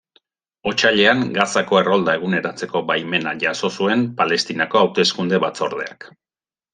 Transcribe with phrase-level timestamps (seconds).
[0.69, 6.09] Otsailean, Gazako errolda eguneratzeko baimena jaso zuen Palestinako Hauteskunde Batzordeak.